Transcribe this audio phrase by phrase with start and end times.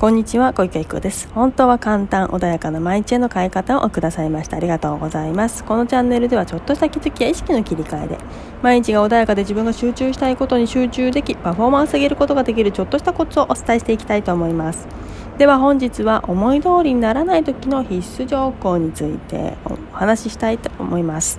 [0.00, 1.28] こんにちは、小池育です。
[1.34, 4.56] 本当は簡単、穏やかな毎日への変え方をくださいました。
[4.56, 5.62] ありがとうございます。
[5.62, 8.18] このチャンネルではちょっとした気づきや意識の切り替えで、
[8.62, 14.88] 毎日が穏やかで自分が集中したいことに集中でき、パフォーマンス上げることができるちょっとしたコツをお伝えしていきたいと思います。
[15.36, 21.38] では本日は思い通りにならない時の必須条項についてお話ししたいと思います。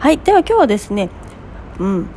[0.00, 1.10] はい、では今日はですね、
[1.78, 2.08] うん、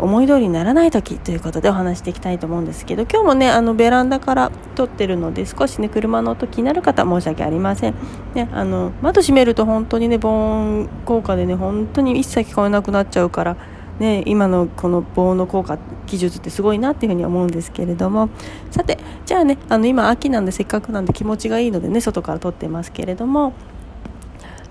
[0.00, 7.94] 思い通りにならない時ということでお話していきたいと思うんですけど今日もねあのベランダから撮ってるので少しね車の音気になる方申し訳ありません、
[8.34, 13.56] ね、あの窓閉めると本当にね防音効果でね本当に一切聞こえなくなっちゃうから
[14.00, 18.30] ね、今のこの防音の効果技術ってすごいなっていうふうに思うんですけれども。
[18.70, 23.52] さてじゃあねあの今秋なんでせっかくなんで気持ちがいいのでね外から撮ってますけれども。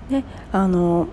[0.09, 1.07] ねあの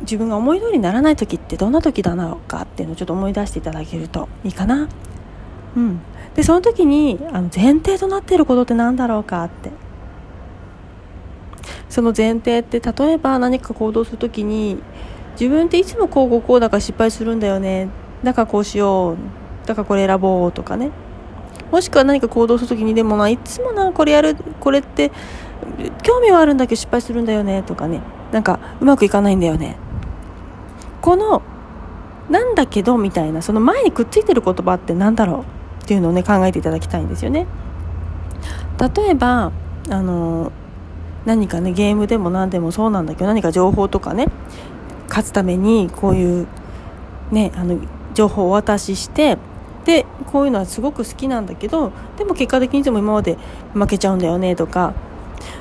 [0.00, 4.88] 自分が思い通りにならない時ってどんな時だなのかっていうのをちょっと思い出していただけるといいかな。
[5.76, 6.00] うん、
[6.34, 9.70] でその時にあの前提となっていることって何だろうかって。
[11.88, 14.78] その前提って例えば何か行動する時に
[15.32, 17.88] 自分っていつもこうこうこうだから失敗するんだよね。
[18.22, 19.16] だからこうしよう。
[19.66, 20.90] だからこれ選ぼうとかね。
[21.70, 25.12] もしくは何か行動する時にでもないつもなこれやるこれって
[26.02, 27.62] 興味はあるんだけど失敗するんだよね。
[27.62, 28.00] とかね。
[28.32, 29.76] なんかうまくいかないんだよね。
[31.08, 31.40] この
[32.28, 35.46] なんだけどみたいなその前にくっついてる言葉って何だろ
[35.80, 37.46] うっていうのをね考えていただきたいんですよね。
[38.78, 39.50] 例えば
[39.88, 40.52] あの
[41.24, 44.26] 何かねゲームでも何でもそうなんだけど何か情報とかね
[45.08, 46.46] 勝つためにこういう
[47.32, 47.78] ねあの
[48.12, 49.38] 情報をお渡しして
[49.86, 53.38] でこういうのはすごく好きなんだけどでも結果的にいつも今まで
[53.72, 54.92] 負けちゃうんだよねとか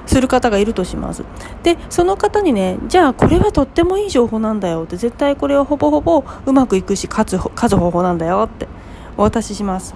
[0.06, 1.24] する方がいるとします。
[1.64, 8.68] でその方にねじゃあこれはとってもいい情報なんだよって絶対これはほぼほぼうまくいくし勝つ勝つ方法なんだよって
[9.18, 9.96] お渡しします。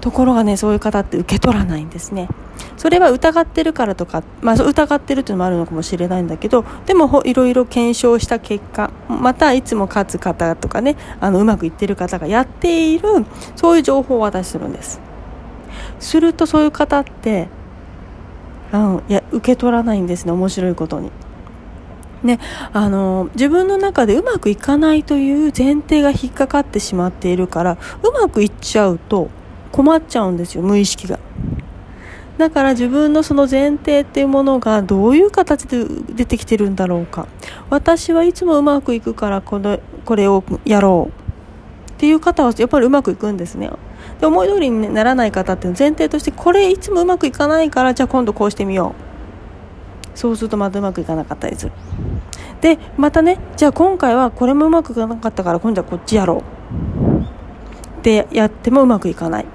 [0.00, 2.28] ところがねそういう方って受け取らないんですね。
[2.76, 13.24] それは疑ってるからとか、まあ、疑ってるっていうのもあるのかもしれないんだけどでもいろいろ検証した結果またいつも勝つ方とかねあのうまくいってる方がやっている
[13.56, 15.00] そういう情報を渡しするんです。
[15.98, 17.48] するとそういう方って
[18.72, 21.10] うん、いや受け取らないんですね面白いことに。
[22.22, 22.40] ね、
[22.72, 29.28] あの自分の中でうまくいかないという前提が引っかかってしまっているからうまくいっちゃうと
[29.72, 31.18] 困っちゃうんですよ無意識が。
[32.38, 37.28] だから自分のその前提っていうものがどういう形で出てきてるんだろうか。
[37.70, 41.92] 私はいつもうまくいくからこのこれをやろう。
[41.92, 43.70] っていう方はやっぱりうまくいくんですね。
[44.20, 48.94] で思い通りにならない方っていう前提としてこれいつもうまくいかないからじゃあ今度こうしてみよ
[50.14, 50.18] う。
[50.18, 51.72] そうするとまたうまくいかなかったりする。
[52.60, 56.42] でまたねじゃあ今回はこれもうまくいかなかったから今度はこっちやろ
[58.00, 58.02] う。
[58.02, 59.46] でやってもうまくいかない。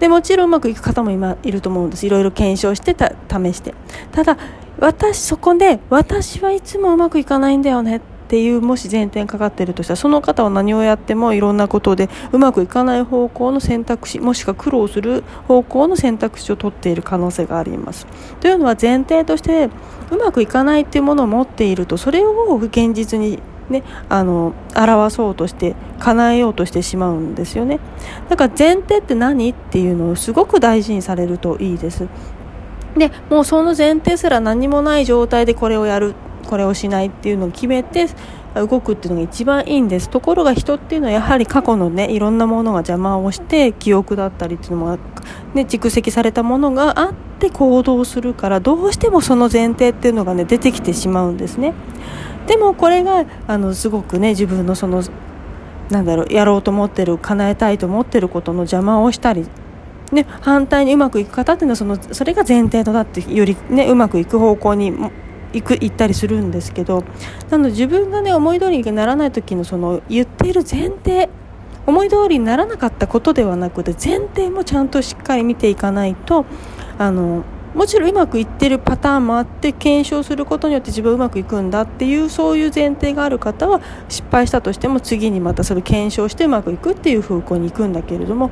[0.00, 2.06] でもちろんうまくいく方も今いると思うんです。
[2.06, 3.74] いろいろ検証してた試して。
[4.12, 4.36] ただ
[4.80, 18.06] 私そこで私はいつもうまくいかないんだよねっていうもし前提にかかっているとしたらその方は何をやってもいろんなことでうまくいかない方向の選択肢もしくは苦労する方向の選択肢を取っている可能性があります。
[18.40, 19.70] というのは前提として
[20.10, 23.40] うまくいかないっていうものを持っているとそれを現実に
[23.70, 27.80] ね、あの表そうとして叶えようとしてしまうんですよね。
[28.28, 32.08] だから前提って何っていうのをすごく大事にされるといいです。
[32.96, 36.14] でもうその前提すら何もない状態でこれをやる。
[36.48, 38.06] これをしないっていうのを決めて
[38.54, 40.08] 動くっていうのが一番いいんです。
[40.08, 44.98] ところが人っていうのはやはり過去のねいろんなものが邪魔をして記憶だったりっていうのも、
[45.54, 51.74] ね、蓄積されたものがあって行動するからどうしてもその前提っていうのがね出てきてしまうんですね。
[52.46, 55.02] でもこれがあのすごくね自分のその
[55.90, 59.46] なんだろうやろうと思ってる叶えたいと思ってることの邪魔をしたり
[60.12, 64.92] ね、反対にうまくいく方っていうのはそのそれが前提となってより、ね、うまくいく方向に
[65.52, 67.04] 行く行ったりするんですけど
[67.50, 71.28] なので自分がね思い通りにならない時のその言っている前提
[71.86, 76.44] 思い通りにならなかったことではなくて前提もちゃんとしっかり見ていかないと
[76.98, 88.50] あのもちろんうまくいってるパターンもあって検証することによって自分はうまくいくんだっていうそういう前提がある方は失敗したとしても次にまたそれ検証してうまくいくっていう方向に行くんだけれども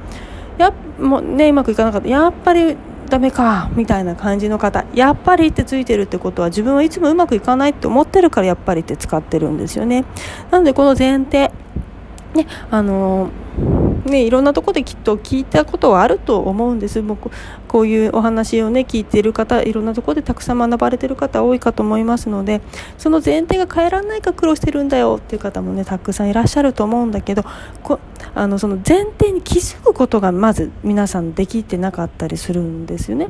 [0.58, 2.08] やもうねうまくいかなかった。
[2.08, 2.76] やっぱり
[3.06, 10.04] ダメかみたいな感じの方やっぱりってついてるってことは自分はいつもうまくいかないって思ってるからやっぱりって使ってるんですよね。
[10.50, 11.50] なのでこの前提
[12.34, 13.30] ねあの
[14.06, 17.30] ね、いろんなところできっと聞いたことはあると思うんです僕
[17.68, 22.60] こういうお話をね聞いている方いろんなところでたくさん学ばれている方多いかと思いますので
[22.98, 27.44] その前提が変えられないか苦労してるんだよっていう方もねたくさんいらっしゃると思うんだけど
[27.82, 28.00] こ
[28.34, 33.28] あのその前提に気づくことがまず皆さんできてなかったりするんですよね。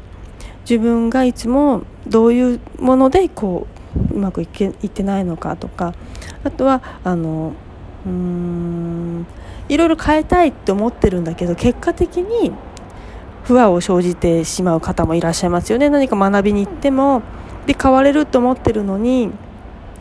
[0.69, 3.69] 自分がいつもどういうものでこ
[4.11, 5.95] ううまくいけいってないのかとか
[6.43, 7.53] あとはあの
[8.05, 9.27] うーん
[9.69, 12.53] いろいろ変えたいって思ってるんだけど結果的に
[13.45, 15.89] 不安を生じてしまう方もいらっしゃいますよね。
[15.89, 17.23] 何か学びに行っても
[17.67, 19.31] で変われると思ってるのに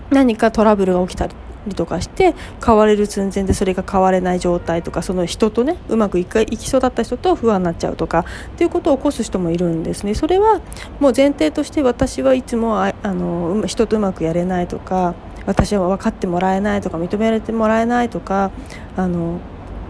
[0.09, 10.13] 何かトラブルが起きたりとかして変われる寸前でそれが変われない状態とかその人とねうまくいいきそうだった人と不安になっちゃうとかっていうことを起こす人もいるんですね。
[10.13, 10.61] それは
[10.99, 15.15] もう前提として私はいつもああの人とうまくやれないとか
[15.45, 18.51] 私は分かってもらえないとか認められてもらえないとか
[18.95, 19.39] あの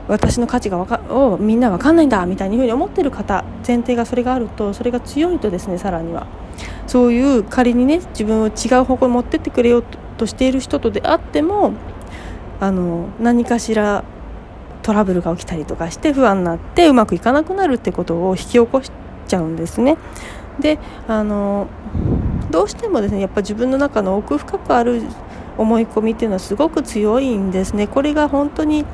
[0.07, 6.27] 私の価値がわかをみんな分かんないんだみたいにふうに思ってる方前提がそれがあるとそれが強いとですねさらには
[6.87, 9.83] そういう仮にね自分を違う方向に持ってってくれよう
[10.17, 11.73] としている人とであっても
[12.59, 14.03] あの何かしら
[14.83, 18.91] トラブルが起きたりとかして不安になってうまくいかなくなるってことを引き起こし
[19.27, 19.97] ちゃうんですね。
[20.59, 21.67] であの
[22.51, 25.01] どうしてもですねやっぱ自分の中の奥深くある
[25.57, 27.87] 思い込みっていうのはすごく強いんですね。
[27.87, 28.85] これが本当に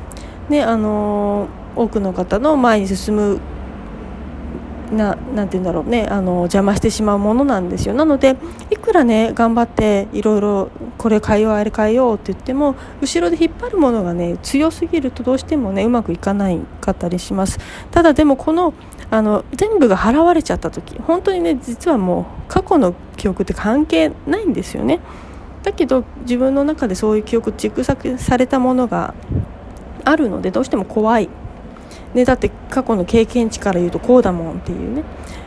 [0.51, 3.39] ねあの多くの方の前に進む
[4.91, 7.93] ななんて言うんだろうねあの邪魔してしまうものなんですよ。
[7.93, 8.35] なので
[8.69, 17.57] いくらね頑張っていろいろこれ変えようあれ変えようって言っても後ろで引っ張るものがね強すぎるとどうしてもねうまくいかないかったりします。
[17.91, 18.73] ただでもこの
[19.09, 24.99] あの全部が払われちゃった時本当にね実はもう過去の記憶って関係ないんですよね。
[25.63, 29.13] だけど自分の中でそういう記憶蓄積されたものが
[30.05, 31.29] あるのでどうしても怖い、
[32.13, 35.03] ね、だって過去の経験値から言うとこうだもんっていうね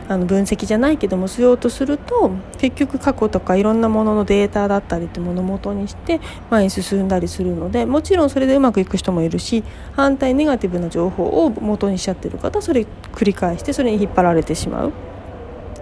[0.07, 6.21] あの分析じゃないけどもしようとすると結局過去とかいろんなもののデータだったりってものを元にして
[6.51, 9.63] 前に進んだりするのでもちろんそれでうまくいく人もいるし
[9.93, 14.93] 反対ネガティブな情報を元にしちゃってる方それ繰り返してそれに引っ張られてしまう。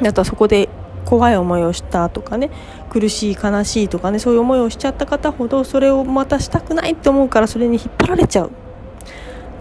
[0.01, 0.69] あとはそこで
[1.05, 2.49] 怖い思いをしたとかね
[2.89, 8.51] 苦しい悲しいとかねそういう思いをしちゃった方ほどそれをまたしたくないって思うからそれに引っ張られちゃう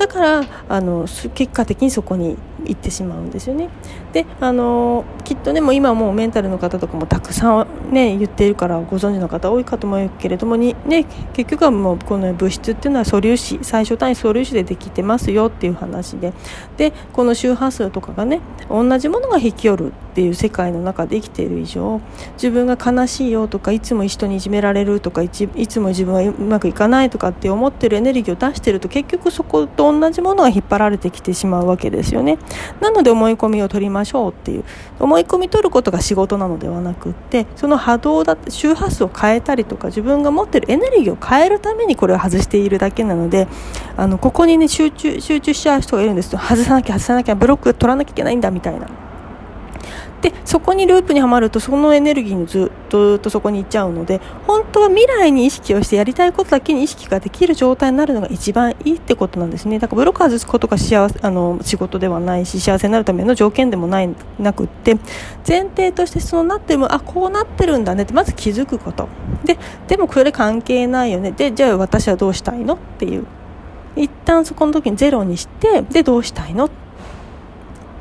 [0.03, 3.69] だからあの結果的にそこに行ってしまうんですよね。
[4.13, 5.05] であの
[5.35, 16.35] きっとねもう今もうメンタルの方とかもたくさんね言っているからご存知の方多いかと思うけれどもに、ね、結局はもうこの物質っていうのは素粒子最初単位素粒子でできてますよっていう話で。
[16.77, 22.03] でこの周波数とかがね同じものが引き寄るっていう世界の中で生きている以上
[22.35, 25.47] 自分が悲しいよとかいつも人にいじめられるとかいつ
[25.81, 32.37] も自分はうまくいかないとかって思ってるエネルギーを出してると結局そこと同じものが引っ張られてきてしまうわけですよね。
[32.81, 34.65] なので思い込みを取りましょうっていう。
[35.01, 43.49] 思い込み取ることが仕事なのではなくってその波動だ周波数を変えたりとか自分が持ってるエネルギーを変えるためにこれを外しているだけなので
[43.97, 48.89] あのここにね集中集中しちゃう人がいるんですよ外さなきゃ外さなきゃブロック取らなきゃいけないんだみたいな。
[50.23, 59.79] でそこにループにはまるとそのエネルギーにずっとずっとそこに行っちゃうので本当は未来に意識をしてやりたいことだけに意識ができる状態になるのが一番いいってことなんですね。
[59.79, 64.97] だからブロック外すことが幸せあの仕事ではないし幸せになるための条件でもないなくって
[65.47, 69.09] 前提としてそうなってもあこうなってるんだねってまず気づくこと。
[69.45, 69.59] で
[69.89, 71.33] でもこれ関係ないよね。
[71.33, 72.75] でじゃあ私はどうしたいの？
[72.75, 73.27] っていう。
[73.97, 76.67] 一旦そこの時にゼロにしてでどうしたいの？
[76.67, 76.82] って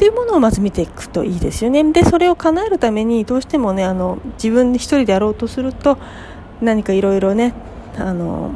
[0.01, 1.83] ていうものをまず見ていくといいですよね。
[1.91, 5.99] でそれを叶えるためにどうしてもねあの自分一人でやろうとすると
[6.59, 7.53] 何かいろいろね
[7.99, 8.49] あの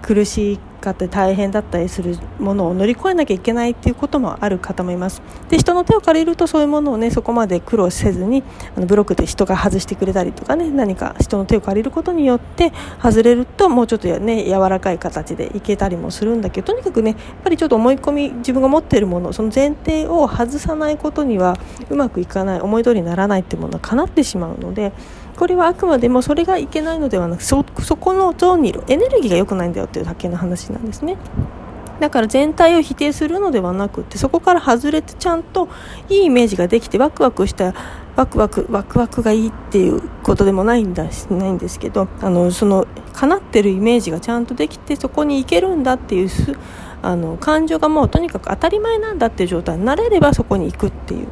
[0.00, 5.22] 苦しいかったり大変だったりするものを乗り越えなきゃいけないっていうこともある方もいます。
[5.48, 8.42] で人の手を借りるとそういうものをねそこまで苦労せずに
[8.76, 21.56] あのブロックで人が外してくれたりとかね何か人の手を借りることによって外れるともうちょっとね柔らかい形でいけたりもするんだけどとにかくねやっぱりちょっと思い込み自分が持っているものその前提を外さないことには
[21.90, 24.92] うまくいかない思い通りにならないっていうものはかなってしまうので
[25.38, 28.82] これはあくまでもそれがいけないのではなくそそこのゾーンにいる。
[28.88, 31.16] エネルギーが良くないんだよっていうだけの話なんですね。
[32.00, 35.68] だから全体を否定するのではなくてそこから外れてちゃんと
[36.08, 37.74] いいイメージができてワクワクした
[38.16, 46.28] ワクワクワクワクがいいっていうことでもないんだないんですけどあのその叶ってるイメージがちゃんとできてそこに行けるんだっていう
[47.02, 51.28] あの感情がもうとにかく当たり前なんだっていう状態になれればそこに行くっていう、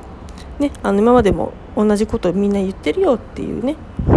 [0.58, 3.76] ね、あの今までも同じことをみんな言ってるよっていうね。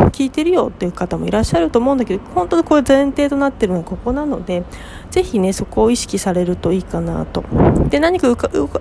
[0.10, 4.64] 聞いてるよっていう方もいらっしゃると思うんだけど本当にこれ前提となってるのはここなので
[5.12, 7.44] ぜひねそこを意識されるといいかなと。
[7.90, 8.36] で何か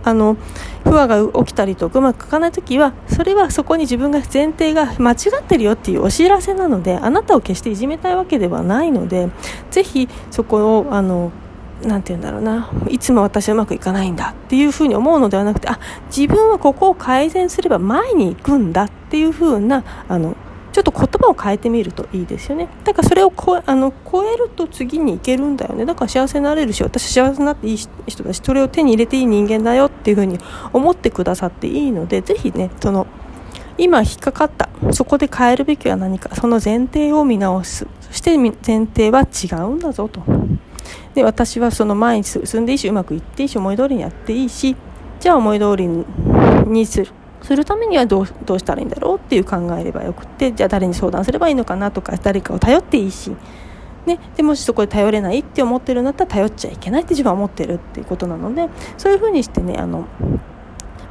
[0.05, 0.37] あの
[0.85, 9.29] 不和が起きたりとかうまくいかない時はそれはそこに自分が前提が間違ってるよっていうお知らせなのであなたを決していじめたいわけではないので
[9.71, 11.33] ぜひそこをあの
[11.83, 12.71] なて言うんだろうな。
[12.89, 15.79] いつも私はうまくいかないんだっていうふうに思うのではなくてあ
[16.15, 20.37] 自分はここを改善すれば前に行くんだっていうふうなあの
[21.21, 22.69] 葉を変えてみるといいですよね。
[22.85, 25.85] だからそれをこあの超えると次に行けるんだよね。
[25.85, 30.39] だから幸せになれるし私幸せになっていい人だしそれを手に入れていい人間だよっていうふうに
[30.73, 33.07] 思ってくださっていいのでぜひねその
[33.77, 37.87] 今引っかかったそこで変えるべきは何かその前提を見直す。
[38.01, 38.53] そして前
[38.87, 40.23] 提は違うんだぞと。
[41.15, 44.77] で私はその前に進んでいいしうまくいっていいし思い通りにやっていいし
[45.21, 47.13] じゃあ思い通りにする。
[47.49, 53.35] するためにはどうどうしたらいいんだろうっていう考えればよくってじゃあ誰に相談すればいいのかなとか誰かを頼っていいし、
[54.05, 60.07] ね、でもしそこで頼れないって思ってるんだったら頼っちゃいけないって自分は思ってるっていうことなのでそういうふうにしてねあの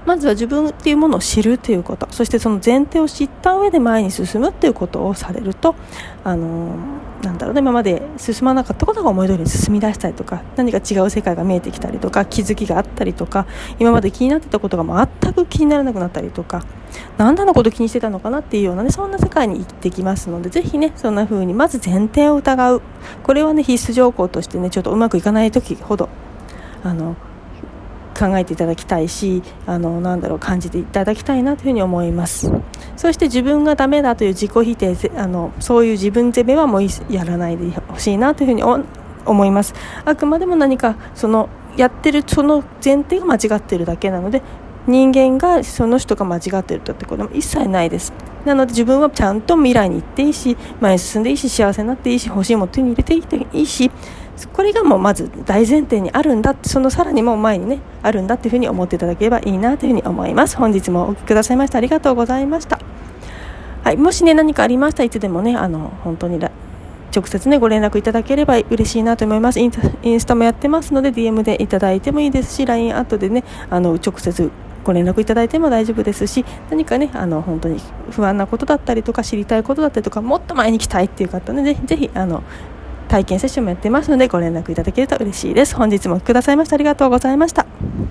[0.06, 5.74] まずは自分っていうものを知るということそしてその前提を知った上で前に進むということをされると
[6.24, 6.76] あの
[7.22, 13.48] なんだろうね今まで進まなかったことが思い通りに進み出したりとか何か違う世界が見えてきたりとか気づきがあったりとか
[13.80, 16.64] 今まで気になってたことが全く気にならなくなったりとか
[17.18, 22.82] 何だのこと気にしてたのかなっていうようなねそんな世界に行ってきますのでぜひねそんな風にまず前提を疑う。
[23.24, 26.10] これはね必須条項としてねちょっとうまくいかない時ほど
[26.84, 27.16] あの
[28.18, 32.52] 考えていただきたいしあのなんだろう感じていただきたいなというふうに思います。
[32.96, 38.64] そして自分がダメだという自己否定あのそういう自分責めはもうやらないでほしいなというふうに
[39.26, 39.74] 思います。
[40.06, 44.42] あくまでも何かそのやってるその前提が間違ってるだけなので
[44.88, 48.14] 人間がその人が間違ってるとってことも一切ないです。
[48.46, 53.14] なので自分はちゃんと未来に行っていいし前に進んでいいし幸せになっていいし欲しいも手に入れて
[53.54, 53.92] いいし
[54.54, 60.58] これがもうまず大前提にあるんだそのさらにもう前にねあるんだっていうふうに思っていただければいいなというふうに思います。
[60.58, 62.80] 本日もお聞きくださいましてありがとうございました。
[63.84, 69.60] はいもしね何かありましたらいつでもねあの本当に直接ねご連絡いただければ嬉しいなと思います。
[69.60, 69.72] イン
[70.20, 74.52] スタもやってますので DM でいただいてもいいですし LINE 後でねあの直接
[74.88, 77.78] ご連絡いただいても大丈夫ですし何かねあの本当に
[78.12, 82.42] 不安なことだったりとか知りたいことだったりとかもっと前に来たいっていう方ねぜひぜひあの
[83.08, 85.76] 体験セッションもやってますのでご連絡いただけると嬉しいです。
[85.76, 87.66] 本日もくださいましてありがとうございました。